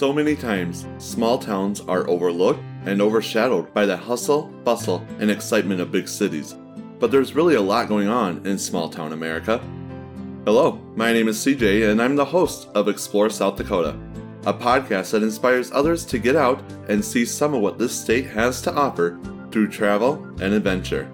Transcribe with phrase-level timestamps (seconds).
[0.00, 5.78] So many times, small towns are overlooked and overshadowed by the hustle, bustle, and excitement
[5.78, 6.56] of big cities.
[6.98, 9.58] But there's really a lot going on in small town America.
[10.46, 13.94] Hello, my name is CJ, and I'm the host of Explore South Dakota,
[14.46, 18.24] a podcast that inspires others to get out and see some of what this state
[18.28, 21.12] has to offer through travel and adventure.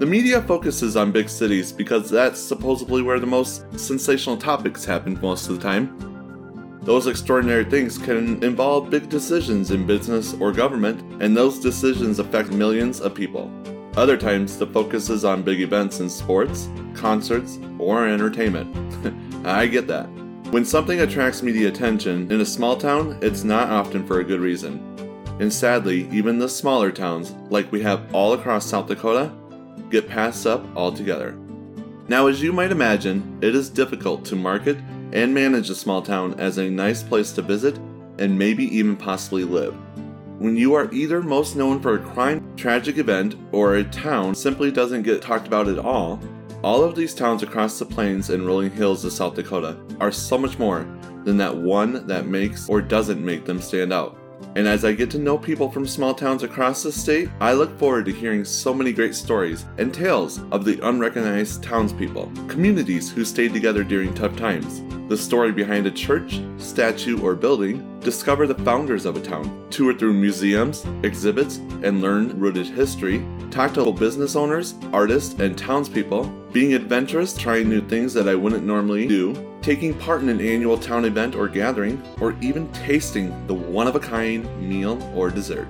[0.00, 5.20] The media focuses on big cities because that's supposedly where the most sensational topics happen
[5.20, 6.09] most of the time.
[6.82, 12.52] Those extraordinary things can involve big decisions in business or government, and those decisions affect
[12.52, 13.50] millions of people.
[13.96, 18.74] Other times, the focus is on big events in sports, concerts, or entertainment.
[19.46, 20.06] I get that.
[20.50, 24.40] When something attracts media attention in a small town, it's not often for a good
[24.40, 24.78] reason.
[25.38, 29.32] And sadly, even the smaller towns, like we have all across South Dakota,
[29.90, 31.36] get passed up altogether.
[32.08, 34.78] Now, as you might imagine, it is difficult to market
[35.12, 37.78] and manage a small town as a nice place to visit
[38.18, 39.74] and maybe even possibly live.
[40.38, 44.70] When you are either most known for a crime, tragic event, or a town simply
[44.70, 46.20] doesn't get talked about at all,
[46.62, 50.36] all of these towns across the plains and rolling hills of South Dakota are so
[50.38, 50.86] much more
[51.24, 54.16] than that one that makes or doesn't make them stand out.
[54.56, 57.78] And as I get to know people from small towns across the state, I look
[57.78, 63.24] forward to hearing so many great stories and tales of the unrecognized townspeople, communities who
[63.24, 68.54] stayed together during tough times, the story behind a church, statue, or building, discover the
[68.54, 73.92] founders of a town, tour through museums, exhibits, and learn rooted history, talk to local
[73.92, 79.34] business owners, artists, and townspeople, being adventurous, trying new things that I wouldn't normally do,
[79.62, 83.96] taking part in an annual town event or gathering, or even tasting the one of
[83.96, 85.66] a kind meal or dessert.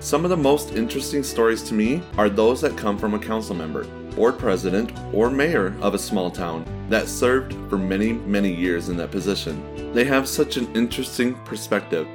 [0.00, 3.54] Some of the most interesting stories to me are those that come from a council
[3.54, 3.86] member,
[4.16, 8.96] board president, or mayor of a small town that served for many, many years in
[8.96, 9.92] that position.
[9.92, 12.08] They have such an interesting perspective.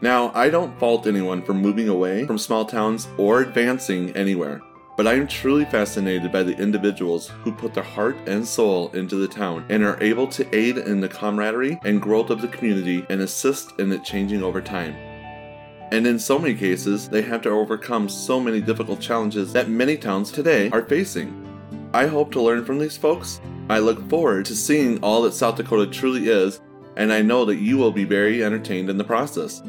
[0.00, 4.62] Now, I don't fault anyone for moving away from small towns or advancing anywhere,
[4.96, 9.16] but I am truly fascinated by the individuals who put their heart and soul into
[9.16, 13.04] the town and are able to aid in the camaraderie and growth of the community
[13.10, 14.96] and assist in it changing over time.
[15.92, 19.96] And in so many cases, they have to overcome so many difficult challenges that many
[19.96, 21.46] towns today are facing.
[21.92, 23.40] I hope to learn from these folks.
[23.68, 26.60] I look forward to seeing all that South Dakota truly is,
[26.96, 29.62] and I know that you will be very entertained in the process.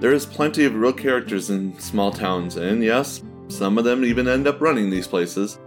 [0.00, 4.28] There is plenty of real characters in small towns, and yes, some of them even
[4.28, 5.58] end up running these places.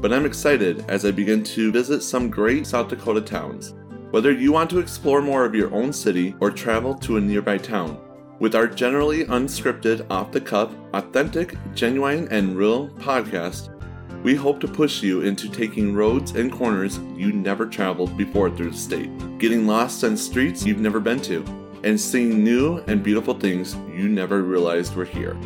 [0.00, 3.74] But I'm excited as I begin to visit some great South Dakota towns.
[4.10, 7.58] Whether you want to explore more of your own city or travel to a nearby
[7.58, 8.00] town,
[8.38, 13.74] with our generally unscripted, off the cuff, authentic, genuine, and real podcast,
[14.22, 18.70] we hope to push you into taking roads and corners you never traveled before through
[18.70, 21.44] the state, getting lost on streets you've never been to,
[21.84, 25.36] and seeing new and beautiful things you never realized were here.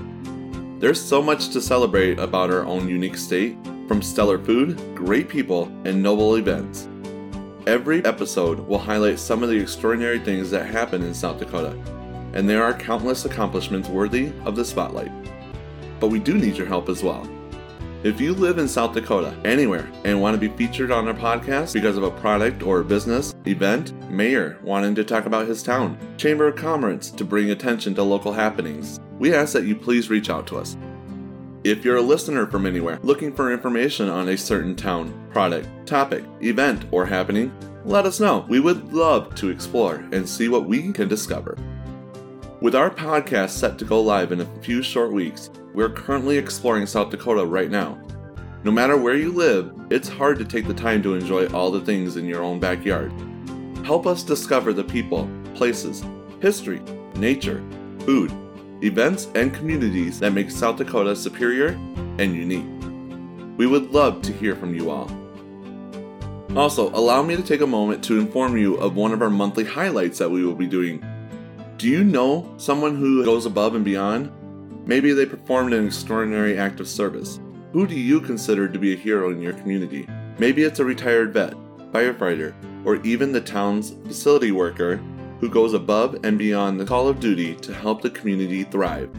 [0.79, 3.57] There's so much to celebrate about our own unique state,
[3.89, 6.89] from stellar food, great people, and noble events.
[7.67, 11.77] Every episode will highlight some of the extraordinary things that happen in South Dakota
[12.35, 15.13] and there are countless accomplishments worthy of the spotlight.
[16.01, 17.29] But we do need your help as well.
[18.05, 21.73] If you live in South Dakota, anywhere, and want to be featured on our podcast
[21.73, 26.49] because of a product or business, event, mayor wanting to talk about his town, chamber
[26.49, 30.49] of commerce to bring attention to local happenings, we ask that you please reach out
[30.49, 30.77] to us.
[31.63, 36.25] If you're a listener from anywhere looking for information on a certain town, product, topic,
[36.41, 37.53] event, or happening,
[37.85, 38.45] let us know.
[38.49, 41.57] We would love to explore and see what we can discover.
[42.63, 46.87] With our podcast set to go live in a few short weeks, we're currently exploring
[46.87, 48.01] South Dakota right now.
[48.63, 51.81] No matter where you live, it's hard to take the time to enjoy all the
[51.81, 53.13] things in your own backyard.
[53.85, 56.05] Help us discover the people, places,
[56.41, 56.79] history,
[57.17, 57.65] nature,
[58.07, 58.33] food,
[58.81, 61.71] events, and communities that make South Dakota superior
[62.21, 63.59] and unique.
[63.59, 65.11] We would love to hear from you all.
[66.57, 69.65] Also, allow me to take a moment to inform you of one of our monthly
[69.65, 71.05] highlights that we will be doing
[71.83, 74.31] do you know someone who goes above and beyond?
[74.87, 77.41] Maybe they performed an extraordinary act of service.
[77.73, 80.07] Who do you consider to be a hero in your community?
[80.39, 81.55] Maybe it's a retired vet,
[81.91, 84.99] firefighter, or even the town's facility worker
[85.41, 89.11] who goes above and beyond the call of duty to help the community thrive.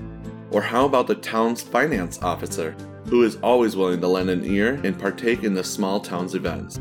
[0.51, 2.77] Or how about the town's finance officer
[3.09, 6.79] who is always willing to lend an ear and partake in the small town's events?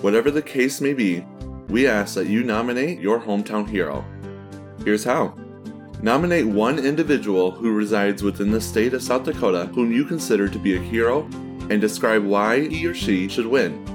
[0.00, 1.24] Whatever the case may be,
[1.68, 4.04] we ask that you nominate your hometown hero
[4.84, 5.34] Here's how.
[6.02, 10.58] Nominate one individual who resides within the state of South Dakota whom you consider to
[10.58, 11.28] be a hero
[11.68, 13.86] and describe why he or she should win.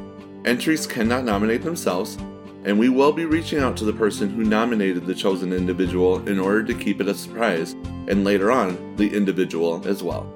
[0.46, 2.18] Entries cannot nominate themselves,
[2.64, 6.40] and we will be reaching out to the person who nominated the chosen individual in
[6.40, 7.74] order to keep it a surprise,
[8.08, 10.32] and later on, the individual as well.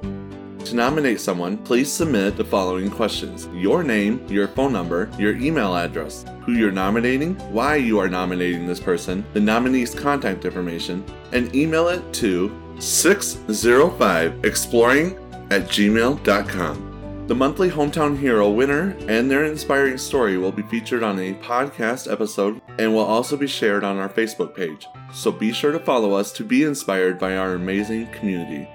[0.65, 5.75] To nominate someone, please submit the following questions your name, your phone number, your email
[5.75, 11.55] address, who you're nominating, why you are nominating this person, the nominee's contact information, and
[11.55, 15.17] email it to 605exploring
[15.51, 16.85] at gmail.com.
[17.27, 22.11] The monthly Hometown Hero winner and their inspiring story will be featured on a podcast
[22.11, 24.87] episode and will also be shared on our Facebook page.
[25.13, 28.67] So be sure to follow us to be inspired by our amazing community.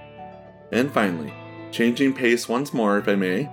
[0.71, 1.35] And finally,
[1.75, 3.51] changing pace once more, if I may.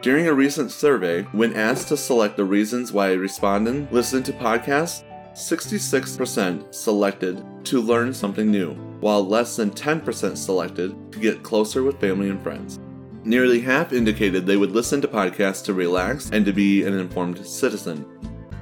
[0.00, 4.32] During a recent survey, when asked to select the reasons why a respondent listened to
[4.32, 5.04] podcasts,
[5.34, 12.00] 66% selected to learn something new, while less than 10% selected to get closer with
[12.00, 12.80] family and friends.
[13.24, 17.46] Nearly half indicated they would listen to podcasts to relax and to be an informed
[17.46, 18.06] citizen.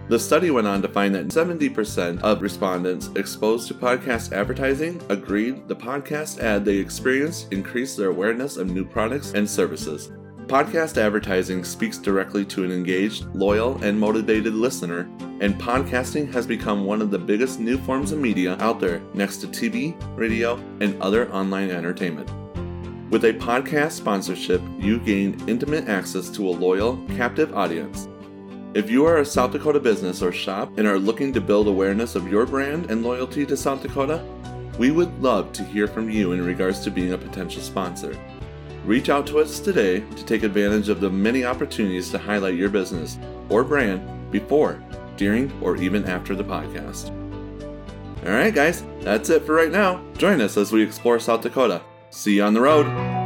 [0.09, 5.69] The study went on to find that 70% of respondents exposed to podcast advertising agreed
[5.69, 10.11] the podcast ad they experienced increased their awareness of new products and services.
[10.47, 15.01] Podcast advertising speaks directly to an engaged, loyal, and motivated listener,
[15.43, 19.43] and podcasting has become one of the biggest new forms of media out there next
[19.43, 22.31] to TV, radio, and other online entertainment.
[23.11, 28.09] With a podcast sponsorship, you gain intimate access to a loyal, captive audience
[28.75, 32.15] if you are a South Dakota business or shop and are looking to build awareness
[32.15, 34.23] of your brand and loyalty to South Dakota,
[34.79, 38.17] we would love to hear from you in regards to being a potential sponsor.
[38.85, 42.69] Reach out to us today to take advantage of the many opportunities to highlight your
[42.69, 43.19] business
[43.49, 44.83] or brand before,
[45.17, 47.11] during, or even after the podcast.
[48.25, 50.03] Alright, guys, that's it for right now.
[50.19, 51.83] Join us as we explore South Dakota.
[52.11, 53.18] See you on the road.